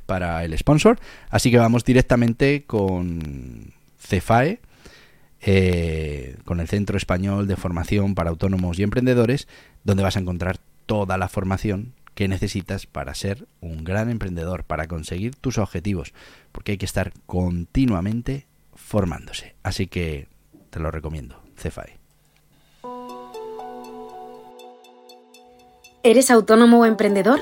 para 0.05 0.45
el 0.45 0.59
sponsor. 0.59 0.99
Así 1.31 1.51
que 1.51 1.57
vamos 1.57 1.87
directamente 1.87 2.65
con 2.67 3.73
CEFAE, 3.99 4.61
con 6.45 6.61
el 6.61 6.69
Centro 6.69 6.99
Español 6.99 7.47
de 7.47 7.57
Formación 7.57 8.15
para 8.15 8.29
Autónomos 8.29 8.79
y 8.79 8.83
Emprendedores, 8.83 9.49
donde 9.83 10.03
vas 10.03 10.19
a 10.19 10.21
encontrar 10.21 10.61
toda 10.91 11.19
la 11.19 11.29
formación 11.29 11.95
que 12.17 12.27
necesitas 12.27 12.87
para 12.87 13.15
ser 13.15 13.47
un 13.61 13.85
gran 13.85 14.11
emprendedor, 14.11 14.65
para 14.65 14.89
conseguir 14.89 15.37
tus 15.37 15.57
objetivos, 15.57 16.13
porque 16.51 16.73
hay 16.73 16.79
que 16.79 16.85
estar 16.85 17.13
continuamente 17.27 18.49
formándose. 18.75 19.55
Así 19.63 19.87
que 19.87 20.27
te 20.71 20.81
lo 20.81 20.91
recomiendo, 20.91 21.41
CEFAE. 21.57 22.01
¿Eres 26.03 26.33
autónomo 26.33 26.81
o 26.81 26.87
emprendedor? 26.87 27.39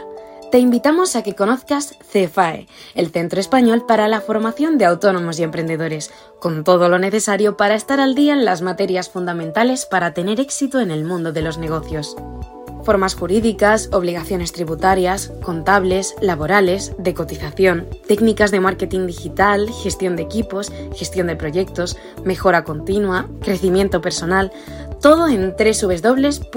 te 0.51 0.59
invitamos 0.59 1.15
a 1.15 1.23
que 1.23 1.35
conozcas 1.35 1.95
CEFAE, 2.11 2.69
el 2.95 3.11
Centro 3.11 3.39
Español 3.39 3.85
para 3.87 4.09
la 4.09 4.23
Formación 4.23 4.79
de 4.79 4.87
Autónomos 4.87 5.39
y 5.39 5.43
Emprendedores, 5.43 6.11
con 6.41 6.65
todo 6.65 6.89
lo 6.89 6.99
necesario 6.99 7.59
para 7.59 7.75
estar 7.75 8.01
al 8.01 8.15
día 8.15 8.33
en 8.33 8.47
las 8.47 8.63
materias 8.63 9.11
fundamentales 9.11 9.85
para 9.85 10.15
tener 10.15 10.41
éxito 10.41 10.81
en 10.81 10.91
el 10.91 11.05
mundo 11.05 11.33
de 11.33 11.43
los 11.43 11.59
negocios. 11.59 12.17
Formas 12.89 13.15
jurídicas, 13.17 13.91
obligaciones 13.93 14.53
tributarias, 14.53 15.31
contables, 15.43 16.17
laborales, 16.23 16.95
de 16.97 17.13
cotización, 17.13 17.87
técnicas 18.07 18.51
de 18.51 18.61
marketing 18.61 19.07
digital, 19.07 19.69
gestión 19.83 20.17
de 20.17 20.23
equipos, 20.23 20.73
gestión 20.95 21.27
de 21.27 21.37
proyectos, 21.37 21.99
mejora 22.25 22.65
continua, 22.65 23.29
crecimiento 23.43 24.01
personal, 24.01 24.53
todo 25.03 25.29
en 25.29 25.55
www.cefae.es. 25.55 26.53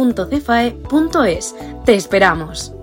¡Te 1.83 1.95
esperamos! 1.95 2.80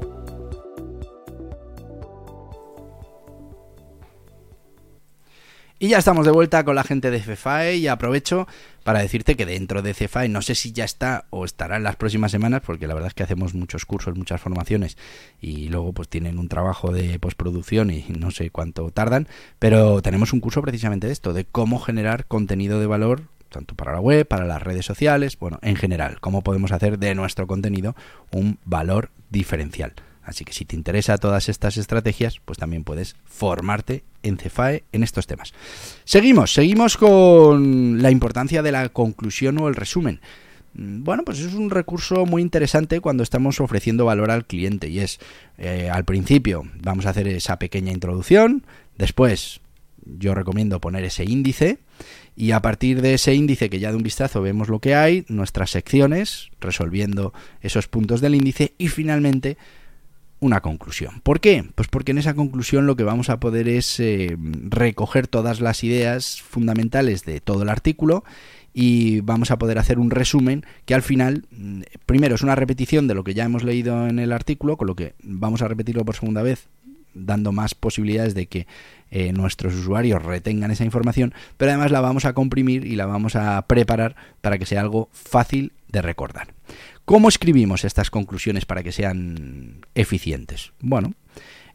Y 5.80 5.90
ya 5.90 5.99
estamos 5.99 6.26
de 6.26 6.32
vuelta 6.32 6.64
con 6.64 6.75
la 6.75 6.82
gente 6.82 7.08
de 7.12 7.20
CEFAE 7.20 7.76
y 7.76 7.87
aprovecho 7.87 8.49
para 8.82 8.99
decirte 8.99 9.37
que 9.37 9.47
dentro 9.47 9.80
de 9.80 9.94
CEFAE, 9.94 10.28
no 10.28 10.42
sé 10.42 10.56
si 10.56 10.73
ya 10.73 10.85
está 10.85 11.26
o 11.30 11.44
estará 11.44 11.76
en 11.76 11.85
las 11.85 11.94
próximas 11.94 12.32
semanas, 12.32 12.62
porque 12.66 12.88
la 12.88 12.94
verdad 12.94 13.06
es 13.06 13.14
que 13.14 13.23
hacemos 13.23 13.54
muchos 13.54 13.85
cursos, 13.85 14.16
muchas 14.16 14.40
formaciones 14.40 14.99
y 15.40 15.68
luego 15.68 15.92
pues 15.92 16.08
tienen 16.08 16.40
un 16.40 16.49
trabajo 16.49 16.90
de 16.90 17.20
postproducción 17.20 17.92
y 17.92 18.04
no 18.08 18.32
sé 18.32 18.50
cuánto 18.50 18.90
tardan, 18.90 19.28
pero 19.61 20.02
tenemos 20.02 20.32
un 20.32 20.40
curso 20.40 20.62
precisamente 20.62 21.06
de 21.06 21.12
esto, 21.12 21.32
de 21.32 21.44
cómo 21.44 21.78
generar 21.78 22.26
contenido 22.26 22.80
de 22.80 22.87
valor 22.87 23.23
tanto 23.49 23.76
para 23.76 23.92
la 23.92 24.00
web, 24.00 24.26
para 24.26 24.47
las 24.47 24.61
redes 24.61 24.85
sociales, 24.85 25.38
bueno, 25.38 25.61
en 25.62 25.76
general, 25.76 26.18
cómo 26.20 26.42
podemos 26.42 26.73
hacer 26.73 26.99
de 26.99 27.14
nuestro 27.14 27.47
contenido 27.47 27.94
un 28.32 28.58
valor 28.64 29.11
diferencial. 29.30 29.92
Así 30.28 30.44
que 30.44 30.52
si 30.52 30.66
te 30.66 30.76
interesa 30.76 31.16
todas 31.16 31.49
estas 31.49 31.78
estrategias, 31.78 32.40
pues 32.44 32.58
también 32.58 32.85
puedes 32.85 33.16
formarte 33.25 34.04
en 34.23 34.37
Cefae 34.37 34.85
en 34.92 35.02
estos 35.02 35.26
temas. 35.26 35.54
Seguimos, 36.04 36.52
seguimos 36.52 36.99
con 36.99 38.02
la 38.02 38.11
importancia 38.11 38.62
de 38.62 38.70
la 38.70 38.90
conclusión 38.90 39.58
o 39.58 39.68
el 39.68 39.75
resumen. 39.75 40.20
Mm, 40.75 41.02
bueno, 41.02 41.25
pues 41.25 41.40
es 41.40 41.54
un 41.54 41.70
recurso 41.70 42.26
muy 42.26 42.42
interesante 42.42 43.00
cuando 43.00 43.23
estamos 43.23 43.58
ofreciendo 43.58 44.04
valor 44.04 44.30
al 44.30 44.44
cliente 44.44 44.88
y 44.88 45.00
es 45.00 45.18
eh, 45.56 45.88
al 45.90 46.04
principio 46.04 46.64
vamos 46.82 47.06
a 47.06 47.11
hacer 47.11 47.26
esa 47.26 47.58
pequeña 47.58 47.92
introducción, 47.92 48.66
después 48.99 49.62
yo 50.04 50.35
recomiendo 50.35 50.78
poner 50.78 51.04
ese 51.04 51.25
índice 51.25 51.78
y 52.37 52.52
a 52.52 52.61
partir 52.61 53.00
de 53.00 53.14
ese 53.14 53.35
índice 53.35 53.70
que 53.70 53.80
ya 53.80 53.90
de 53.90 53.97
un 53.97 54.02
vistazo 54.02 54.42
vemos 54.42 54.68
lo 54.68 54.78
que 54.78 54.94
hay, 54.94 55.25
nuestras 55.28 55.70
secciones 55.70 56.50
resolviendo 56.61 57.32
esos 57.62 57.88
puntos 57.88 58.20
del 58.20 58.35
índice 58.35 58.75
y 58.76 58.88
finalmente 58.88 59.56
una 60.40 60.61
conclusión. 60.61 61.21
¿Por 61.23 61.40
qué? 61.40 61.64
Pues 61.75 61.88
porque 61.88 62.12
en 62.12 62.18
esa 62.18 62.35
conclusión 62.35 62.87
lo 62.87 62.97
que 62.97 63.04
vamos 63.04 63.30
a 63.30 63.40
poder 63.40 63.68
es 63.68 63.99
eh, 64.00 64.37
recoger 64.38 65.26
todas 65.26 65.61
las 65.61 65.83
ideas 65.85 66.40
fundamentales 66.42 67.25
de 67.25 67.40
todo 67.40 67.62
el 67.62 67.68
artículo 67.68 68.25
y 68.73 69.21
vamos 69.23 69.50
a 69.50 69.59
poder 69.59 69.78
hacer 69.78 69.99
un 69.99 70.11
resumen 70.11 70.64
que 70.85 70.95
al 70.95 71.02
final, 71.02 71.47
mm, 71.50 71.83
primero 72.07 72.37
es 72.37 72.42
una 72.42 72.54
repetición 72.54 73.09
de 73.09 73.14
lo 73.14 73.25
que 73.25 73.35
ya 73.35 73.45
hemos 73.45 73.64
leído 73.64 74.07
en 74.07 74.18
el 74.18 74.33
artículo, 74.33 74.76
con 74.76 74.87
lo 74.87 74.95
que 74.95 75.14
vamos 75.23 75.62
a 75.62 75.68
repetirlo 75.68 76.04
por 76.04 76.14
segunda 76.14 76.42
vez, 76.42 76.68
dando 77.14 77.52
más 77.52 77.75
posibilidades 77.75 78.35
de 78.35 78.47
que 78.47 78.66
eh, 79.11 79.33
nuestros 79.33 79.75
usuarios 79.75 80.23
retengan 80.23 80.71
esa 80.71 80.85
información, 80.85 81.35
pero 81.57 81.73
además 81.73 81.90
la 81.90 82.00
vamos 82.00 82.25
a 82.25 82.35
comprimir 82.35 82.87
y 82.87 82.95
la 82.95 83.07
vamos 83.07 83.37
a 83.37 83.61
preparar 83.62 84.14
para 84.40 84.59
que 84.59 84.66
sea 84.66 84.83
algo 84.83 85.09
fácil 85.12 85.73
de 85.88 86.02
recordar. 86.02 86.49
¿Cómo 87.08 87.30
escribimos 87.30 87.86
estas 87.86 88.10
conclusiones 88.10 88.66
para 88.66 88.82
que 88.82 88.92
sean 88.92 89.80
eficientes? 89.94 90.72
Bueno, 90.78 91.14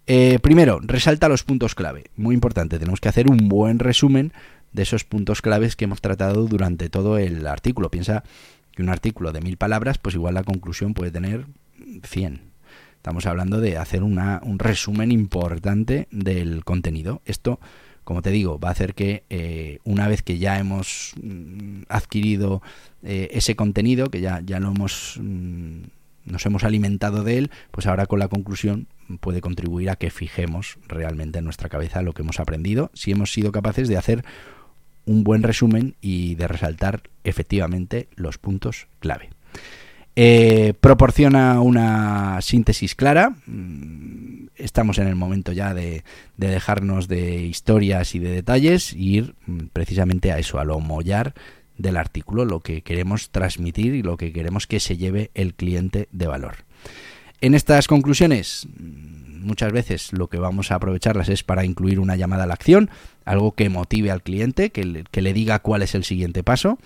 eh, 0.06 0.38
primero, 0.38 0.80
resalta 0.80 1.28
los 1.28 1.42
puntos 1.42 1.74
clave. 1.74 2.04
Muy 2.16 2.36
importante, 2.36 2.78
tenemos 2.78 3.02
que 3.02 3.10
hacer 3.10 3.26
un 3.28 3.50
buen 3.50 3.80
resumen 3.80 4.32
de 4.74 4.84
esos 4.84 5.06
puntos 5.06 5.42
claves 5.42 5.76
que 5.76 5.86
hemos 5.86 6.02
tratado 6.02 6.46
durante 6.46 6.88
todo 6.88 7.18
el 7.18 7.48
artículo. 7.48 7.90
Piensa 7.90 8.24
que 8.74 8.84
un 8.84 8.90
artículo 8.90 9.32
de 9.32 9.42
mil 9.42 9.58
palabras, 9.58 9.98
pues 9.98 10.14
igual 10.14 10.36
la 10.36 10.44
conclusión 10.44 10.94
puede 10.94 11.10
tener 11.10 11.48
100. 12.04 12.42
Estamos 12.98 13.26
hablando 13.26 13.60
de 13.60 13.80
hacer 13.80 14.04
una, 14.04 14.40
un 14.44 14.60
resumen 14.60 15.12
importante 15.12 16.08
del 16.12 16.64
contenido. 16.64 17.24
Esto 17.26 17.60
como 18.04 18.22
te 18.22 18.32
digo, 18.32 18.60
va 18.60 18.70
a 18.70 18.72
hacer 18.72 18.94
que 18.94 19.24
eh, 19.30 19.80
una 19.84 20.08
vez 20.08 20.22
que 20.22 20.38
ya 20.38 20.60
hemos 20.60 21.14
mm, 21.22 21.84
adquirido 21.90 22.62
eh, 23.04 23.30
ese 23.32 23.56
contenido, 23.56 24.10
que 24.10 24.22
ya, 24.22 24.42
ya 24.46 24.60
lo 24.60 24.72
hemos, 24.72 25.18
mm, 25.22 25.84
nos 26.26 26.46
hemos 26.46 26.64
alimentado 26.64 27.24
de 27.24 27.38
él, 27.38 27.52
pues 27.72 27.88
ahora 27.88 28.06
con 28.06 28.20
la 28.20 28.28
conclusión 28.28 28.88
puede 29.20 29.42
contribuir 29.42 29.90
a 29.90 29.96
que 29.96 30.10
fijemos 30.10 30.78
realmente 30.88 31.40
en 31.40 31.46
nuestra 31.46 31.70
cabeza 31.70 32.02
lo 32.02 32.14
que 32.14 32.22
hemos 32.22 32.40
aprendido, 32.40 32.92
si 32.94 33.12
hemos 33.12 33.32
sido 33.32 33.52
capaces 33.52 33.88
de 33.88 33.98
hacer 33.98 34.24
un 35.06 35.24
buen 35.24 35.44
resumen 35.44 35.96
y 36.02 36.36
de 36.36 36.48
resaltar 36.48 37.04
efectivamente 37.24 38.08
los 38.16 38.38
puntos 38.38 38.88
clave. 39.00 39.30
Eh, 40.16 40.74
proporciona 40.80 41.60
una 41.62 42.40
síntesis 42.42 42.94
clara. 42.94 43.36
Mm, 43.48 44.48
estamos 44.56 45.00
en 45.00 45.08
el 45.08 45.16
momento 45.16 45.52
ya 45.52 45.74
de, 45.74 46.04
dejarnos 46.38 47.08
de 47.08 47.44
historias 47.44 48.14
y 48.14 48.20
de 48.20 48.30
detalles 48.30 48.94
y 48.94 49.18
ir 49.18 49.36
mm, 49.48 49.66
precisamente 49.74 50.32
a 50.32 50.38
eso, 50.38 50.60
a 50.60 50.66
lo 50.66 50.80
mollar 50.80 51.34
del 51.78 51.98
artículo, 51.98 52.46
lo 52.46 52.60
que 52.60 52.84
queremos 52.84 53.32
transmitir 53.32 53.96
y 53.96 54.04
lo 54.04 54.18
que 54.18 54.32
queremos 54.32 54.68
que 54.68 54.80
se 54.80 54.98
lleve 54.98 55.32
el 55.34 55.56
cliente 55.56 56.08
de 56.12 56.28
valor. 56.28 56.58
En 57.42 57.56
estas 57.56 57.88
conclusiones, 57.88 58.68
mm, 58.68 59.48
muchas 59.48 59.72
veces 59.72 60.14
lo 60.14 60.28
que 60.28 60.38
vamos 60.38 60.72
a 60.72 60.76
aprovecharlas 60.76 61.28
es 61.28 61.44
para 61.44 61.66
incluir 61.66 62.00
una 62.00 62.16
llamada 62.18 62.44
a 62.44 62.48
la 62.48 62.54
acción, 62.54 62.92
algo 63.26 63.54
que 63.54 63.70
motive 63.70 64.12
al 64.12 64.22
cliente, 64.22 64.70
que 64.70 65.06
que 65.10 65.22
le 65.24 65.34
diga 65.34 65.58
cuál 65.58 65.82
es 65.82 65.96
el 65.96 66.04
siguiente 66.04 66.44
paso 66.44 66.78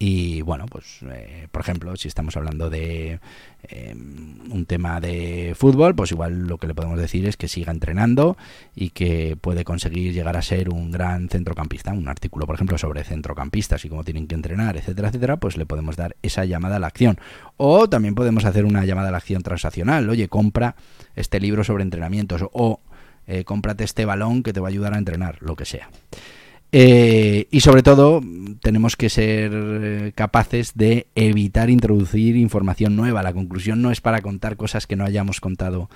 y 0.00 0.42
bueno, 0.42 0.66
pues 0.66 1.00
eh, 1.10 1.48
por 1.50 1.62
ejemplo, 1.62 1.96
si 1.96 2.06
estamos 2.06 2.36
hablando 2.36 2.70
de 2.70 3.18
em, 3.64 4.52
un 4.52 4.64
tema 4.64 5.00
de 5.00 5.54
fútbol, 5.56 5.96
pues 5.96 6.12
igual 6.12 6.46
lo 6.46 6.58
que 6.58 6.68
le 6.68 6.74
podemos 6.74 7.00
decir 7.00 7.26
es 7.26 7.36
que 7.36 7.48
siga 7.48 7.72
entrenando 7.72 8.36
y 8.76 8.90
que 8.90 9.36
puede 9.40 9.64
conseguir 9.64 10.12
llegar 10.12 10.36
a 10.36 10.42
ser 10.42 10.68
un 10.68 10.92
gran 10.92 11.28
centrocampista. 11.28 11.92
Un 11.92 12.08
artículo, 12.08 12.46
por 12.46 12.54
ejemplo, 12.54 12.78
sobre 12.78 13.02
centrocampistas 13.02 13.84
y 13.84 13.88
cómo 13.88 14.04
tienen 14.04 14.28
que 14.28 14.36
entrenar, 14.36 14.76
etcétera, 14.76 15.08
etcétera, 15.08 15.38
pues 15.38 15.56
le 15.56 15.66
podemos 15.66 15.96
dar 15.96 16.14
esa 16.22 16.44
llamada 16.44 16.76
a 16.76 16.78
la 16.78 16.86
acción. 16.86 17.18
O 17.56 17.88
también 17.88 18.14
podemos 18.14 18.44
hacer 18.44 18.66
una 18.66 18.84
llamada 18.84 19.08
a 19.08 19.12
la 19.12 19.18
acción 19.18 19.42
transaccional. 19.42 20.08
Oye, 20.08 20.28
compra 20.28 20.76
este 21.16 21.40
libro 21.40 21.64
sobre 21.64 21.82
entrenamientos 21.82 22.44
o 22.52 22.80
eh, 23.26 23.42
cómprate 23.42 23.82
este 23.82 24.04
balón 24.04 24.44
que 24.44 24.52
te 24.52 24.60
va 24.60 24.68
a 24.68 24.70
ayudar 24.70 24.94
a 24.94 24.98
entrenar, 24.98 25.38
lo 25.40 25.56
que 25.56 25.64
sea. 25.64 25.90
Eh, 26.70 27.46
y 27.50 27.60
sobre 27.60 27.82
todo 27.82 28.20
tenemos 28.60 28.96
que 28.96 29.08
ser 29.08 29.52
eh, 29.54 30.12
capaces 30.14 30.72
de 30.74 31.06
evitar 31.14 31.70
introducir 31.70 32.36
información 32.36 32.94
nueva. 32.94 33.22
La 33.22 33.32
conclusión 33.32 33.80
no 33.80 33.90
es 33.90 34.00
para 34.00 34.20
contar 34.20 34.56
cosas 34.56 34.86
que 34.86 34.96
no 34.96 35.04
hayamos 35.04 35.40
contado 35.40 35.88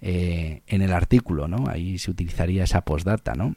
eh, 0.00 0.62
en 0.68 0.82
el 0.82 0.92
artículo, 0.92 1.48
¿no? 1.48 1.68
Ahí 1.68 1.98
se 1.98 2.10
utilizaría 2.10 2.64
esa 2.64 2.82
postdata, 2.82 3.34
¿no? 3.34 3.54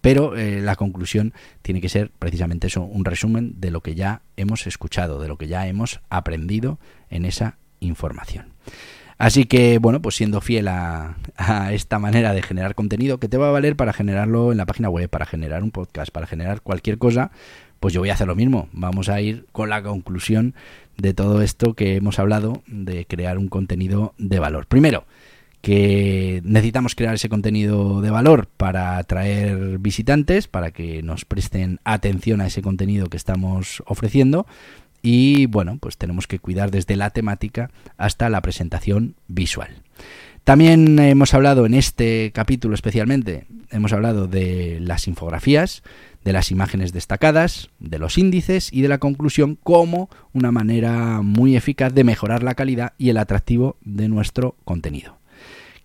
pero 0.00 0.34
la 0.36 0.76
conclusión 0.76 1.34
tiene 1.62 1.80
que 1.80 1.88
ser 1.88 2.12
precisamente 2.16 2.68
eso, 2.68 2.84
un 2.84 3.04
resumen 3.04 3.54
de 3.58 3.72
lo 3.72 3.80
que 3.80 3.96
ya 3.96 4.22
hemos 4.36 4.68
escuchado, 4.68 5.20
de 5.20 5.26
lo 5.26 5.36
que 5.36 5.48
ya 5.48 5.66
hemos 5.66 6.00
aprendido 6.10 6.78
en 7.10 7.24
esa 7.24 7.58
información. 7.80 8.52
Así 9.18 9.46
que, 9.46 9.78
bueno, 9.78 10.00
pues 10.00 10.14
siendo 10.14 10.40
fiel 10.40 10.68
a, 10.68 11.16
esta 11.72 11.98
manera 11.98 12.32
de 12.32 12.42
generar 12.42 12.76
contenido 12.76 13.18
que 13.18 13.28
te 13.28 13.36
va 13.36 13.48
a 13.48 13.52
valer 13.52 13.74
para 13.74 13.92
generarlo 13.92 14.52
en 14.52 14.58
la 14.58 14.66
página 14.66 14.88
web, 14.88 15.10
para 15.10 15.26
generar 15.26 15.64
un 15.64 15.72
podcast, 15.72 16.12
para 16.12 16.26
generar 16.26 16.62
cualquier 16.62 16.98
cosa, 16.98 17.32
pues 17.80 17.92
yo 17.92 18.00
voy 18.00 18.10
a 18.10 18.14
hacer 18.14 18.28
lo 18.28 18.36
mismo. 18.36 18.68
Vamos 18.72 19.08
a 19.08 19.20
ir 19.20 19.46
con 19.50 19.70
la 19.70 19.82
conclusión 19.82 20.54
de 20.96 21.14
todo 21.14 21.42
esto 21.42 21.74
que 21.74 21.96
hemos 21.96 22.20
hablado 22.20 22.62
de 22.68 23.06
crear 23.06 23.38
un 23.38 23.48
contenido 23.48 24.14
de 24.18 24.38
valor. 24.38 24.66
Primero, 24.66 25.04
que 25.62 26.40
necesitamos 26.44 26.94
crear 26.94 27.14
ese 27.14 27.28
contenido 27.28 28.00
de 28.00 28.10
valor 28.10 28.48
para 28.56 28.98
atraer 28.98 29.78
visitantes, 29.78 30.46
para 30.46 30.70
que 30.70 31.02
nos 31.02 31.24
presten 31.24 31.80
atención 31.84 32.40
a 32.40 32.46
ese 32.46 32.62
contenido 32.62 33.08
que 33.08 33.16
estamos 33.16 33.82
ofreciendo. 33.86 34.46
Y 35.02 35.46
bueno, 35.46 35.78
pues 35.80 35.96
tenemos 35.96 36.26
que 36.26 36.38
cuidar 36.38 36.70
desde 36.70 36.96
la 36.96 37.10
temática 37.10 37.70
hasta 37.96 38.28
la 38.28 38.40
presentación 38.40 39.14
visual. 39.26 39.82
También 40.44 40.98
hemos 40.98 41.34
hablado 41.34 41.66
en 41.66 41.74
este 41.74 42.32
capítulo 42.32 42.74
especialmente, 42.74 43.46
hemos 43.70 43.92
hablado 43.92 44.28
de 44.28 44.78
las 44.80 45.06
infografías, 45.06 45.82
de 46.24 46.32
las 46.32 46.50
imágenes 46.50 46.92
destacadas, 46.92 47.68
de 47.80 47.98
los 47.98 48.16
índices 48.16 48.72
y 48.72 48.80
de 48.80 48.88
la 48.88 48.98
conclusión 48.98 49.58
como 49.62 50.08
una 50.32 50.50
manera 50.50 51.20
muy 51.22 51.54
eficaz 51.54 51.92
de 51.92 52.04
mejorar 52.04 52.42
la 52.42 52.54
calidad 52.54 52.94
y 52.96 53.10
el 53.10 53.18
atractivo 53.18 53.76
de 53.82 54.08
nuestro 54.08 54.56
contenido 54.64 55.17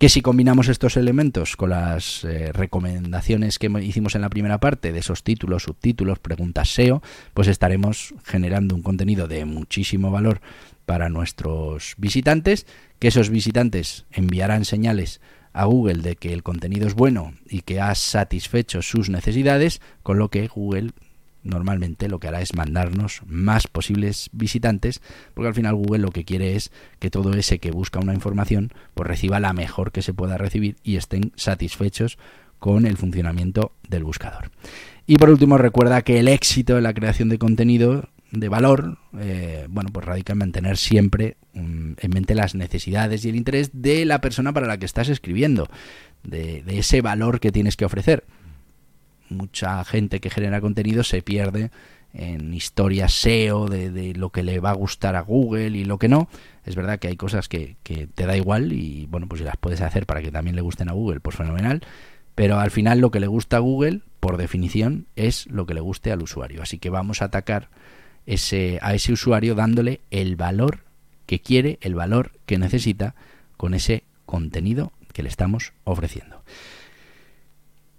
que 0.03 0.09
si 0.09 0.21
combinamos 0.21 0.67
estos 0.67 0.97
elementos 0.97 1.55
con 1.55 1.69
las 1.69 2.25
eh, 2.25 2.51
recomendaciones 2.51 3.57
que 3.57 3.71
hicimos 3.81 4.15
en 4.15 4.21
la 4.21 4.29
primera 4.29 4.59
parte 4.59 4.91
de 4.91 4.99
esos 4.99 5.23
títulos, 5.23 5.63
subtítulos, 5.63 6.19
preguntas 6.19 6.73
SEO, 6.73 7.01
pues 7.33 7.47
estaremos 7.47 8.13
generando 8.25 8.75
un 8.75 8.81
contenido 8.83 9.29
de 9.29 9.45
muchísimo 9.45 10.11
valor 10.11 10.41
para 10.85 11.07
nuestros 11.07 11.93
visitantes, 11.95 12.67
que 12.99 13.07
esos 13.07 13.29
visitantes 13.29 14.05
enviarán 14.11 14.65
señales 14.65 15.21
a 15.53 15.63
Google 15.63 16.01
de 16.01 16.17
que 16.17 16.33
el 16.33 16.43
contenido 16.43 16.85
es 16.85 16.95
bueno 16.95 17.35
y 17.49 17.61
que 17.61 17.79
ha 17.79 17.95
satisfecho 17.95 18.81
sus 18.81 19.09
necesidades, 19.09 19.79
con 20.01 20.17
lo 20.17 20.27
que 20.27 20.49
Google 20.49 20.91
normalmente 21.43 22.07
lo 22.07 22.19
que 22.19 22.27
hará 22.27 22.41
es 22.41 22.55
mandarnos 22.55 23.21
más 23.25 23.67
posibles 23.67 24.29
visitantes, 24.31 25.01
porque 25.33 25.47
al 25.49 25.53
final 25.53 25.75
Google 25.75 25.99
lo 25.99 26.11
que 26.11 26.25
quiere 26.25 26.55
es 26.55 26.71
que 26.99 27.09
todo 27.09 27.33
ese 27.33 27.59
que 27.59 27.71
busca 27.71 27.99
una 27.99 28.13
información 28.13 28.71
pues 28.93 29.07
reciba 29.07 29.39
la 29.39 29.53
mejor 29.53 29.91
que 29.91 30.01
se 30.01 30.13
pueda 30.13 30.37
recibir 30.37 30.77
y 30.83 30.95
estén 30.95 31.31
satisfechos 31.35 32.17
con 32.59 32.85
el 32.85 32.97
funcionamiento 32.97 33.73
del 33.89 34.03
buscador. 34.03 34.51
Y 35.05 35.17
por 35.17 35.29
último, 35.29 35.57
recuerda 35.57 36.01
que 36.01 36.19
el 36.19 36.29
éxito 36.29 36.75
de 36.75 36.81
la 36.81 36.93
creación 36.93 37.27
de 37.27 37.37
contenido 37.37 38.09
de 38.31 38.49
valor, 38.49 38.97
eh, 39.19 39.67
bueno, 39.69 39.89
pues 39.91 40.05
radica 40.05 40.33
en 40.33 40.39
mantener 40.39 40.77
siempre 40.77 41.37
mm, 41.53 41.93
en 41.97 42.09
mente 42.11 42.35
las 42.35 42.55
necesidades 42.55 43.25
y 43.25 43.29
el 43.29 43.35
interés 43.35 43.69
de 43.73 44.05
la 44.05 44.21
persona 44.21 44.53
para 44.53 44.65
la 44.65 44.77
que 44.77 44.85
estás 44.85 45.09
escribiendo, 45.09 45.67
de 46.23 46.63
ese 46.67 47.01
valor 47.01 47.41
que 47.41 47.51
tienes 47.51 47.75
que 47.75 47.83
ofrecer 47.83 48.23
mucha 49.29 49.83
gente 49.83 50.19
que 50.19 50.29
genera 50.29 50.61
contenido 50.61 51.03
se 51.03 51.21
pierde 51.21 51.71
en 52.13 52.53
historias 52.53 53.13
SEO 53.13 53.67
de, 53.67 54.13
lo 54.15 54.29
que 54.29 54.43
le 54.43 54.59
va 54.59 54.69
a 54.69 54.75
gustar 54.75 55.15
a 55.15 55.21
Google 55.21 55.69
y 55.69 55.85
lo 55.85 55.97
que 55.97 56.07
no. 56.07 56.29
Es 56.63 56.75
verdad 56.75 56.99
que 56.99 57.07
hay 57.07 57.15
cosas 57.15 57.49
que, 57.49 57.75
que, 57.83 58.07
te 58.07 58.25
da 58.25 58.37
igual 58.37 58.71
y 58.71 59.07
bueno, 59.07 59.27
pues 59.27 59.39
si 59.39 59.45
las 59.45 59.57
puedes 59.57 59.81
hacer 59.81 60.05
para 60.05 60.21
que 60.21 60.31
también 60.31 60.55
le 60.55 60.61
gusten 60.61 60.89
a 60.89 60.93
Google, 60.93 61.19
pues 61.19 61.35
fenomenal. 61.35 61.81
Pero 62.35 62.59
al 62.59 62.71
final 62.71 62.99
lo 62.99 63.11
que 63.11 63.19
le 63.19 63.27
gusta 63.27 63.57
a 63.57 63.61
Google, 63.61 64.01
por 64.19 64.37
definición, 64.37 65.07
es 65.15 65.47
lo 65.47 65.65
que 65.65 65.73
le 65.73 65.81
guste 65.81 66.11
al 66.11 66.21
usuario. 66.21 66.61
Así 66.61 66.77
que 66.77 66.89
vamos 66.89 67.21
a 67.21 67.25
atacar 67.25 67.69
ese, 68.25 68.79
a 68.81 68.93
ese 68.93 69.11
usuario 69.11 69.55
dándole 69.55 70.01
el 70.11 70.35
valor 70.35 70.79
que 71.25 71.39
quiere, 71.39 71.77
el 71.81 71.95
valor 71.95 72.31
que 72.45 72.57
necesita 72.57 73.15
con 73.57 73.73
ese 73.73 74.03
contenido 74.25 74.91
que 75.13 75.23
le 75.23 75.29
estamos 75.29 75.73
ofreciendo. 75.83 76.43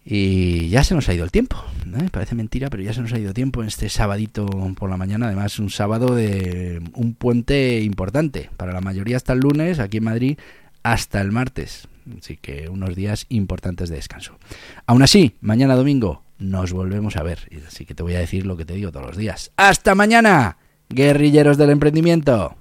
Y 0.05 0.69
ya 0.69 0.85
se 0.85 0.95
nos 0.95 1.09
ha 1.09 1.15
ido 1.15 1.25
el 1.25 1.31
tiempo. 1.31 1.57
¿eh? 1.87 2.09
Parece 2.11 2.35
mentira, 2.35 2.69
pero 2.69 2.83
ya 2.83 2.93
se 2.93 3.01
nos 3.01 3.13
ha 3.13 3.19
ido 3.19 3.33
tiempo 3.33 3.63
en 3.63 3.69
este 3.69 3.89
sabadito 3.89 4.47
por 4.79 4.91
la 4.91 4.97
mañana. 4.97 5.27
Además, 5.27 5.59
un 5.59 5.71
sábado 5.71 6.15
de 6.15 6.83
un 6.95 7.15
puente 7.15 7.81
importante. 7.81 8.51
Para 8.57 8.73
la 8.73 8.81
mayoría 8.81 9.17
hasta 9.17 9.33
el 9.33 9.41
lunes, 9.41 9.79
aquí 9.79 9.99
en 9.99 10.05
Madrid 10.05 10.39
hasta 10.83 11.21
el 11.21 11.33
martes. 11.33 11.89
Así 12.19 12.37
que 12.37 12.69
unos 12.69 12.95
días 12.95 13.27
importantes 13.31 13.89
de 13.89 13.97
descanso. 13.97 14.39
Aún 14.87 15.03
así, 15.03 15.37
mañana 15.41 15.75
domingo 15.75 16.23
nos 16.39 16.73
volvemos 16.73 17.17
a 17.17 17.23
ver. 17.23 17.49
Así 17.67 17.87
que 17.87 17.95
te 17.95 18.03
voy 18.03 18.15
a 18.15 18.19
decir 18.19 18.47
lo 18.47 18.57
que 18.57 18.65
te 18.65 18.75
digo 18.75 18.93
todos 18.93 19.07
los 19.07 19.17
días. 19.17 19.53
¡Hasta 19.57 19.95
mañana! 19.95 20.59
Guerrilleros 20.91 21.57
del 21.57 21.71
emprendimiento. 21.71 22.57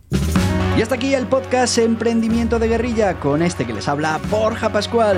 Y 0.78 0.82
hasta 0.82 0.96
aquí 0.96 1.14
el 1.14 1.28
podcast 1.28 1.78
Emprendimiento 1.78 2.58
de 2.58 2.68
Guerrilla 2.68 3.20
con 3.20 3.44
este 3.44 3.66
que 3.66 3.74
les 3.74 3.88
habla 3.88 4.20
Borja 4.32 4.72
Pascual. 4.72 5.18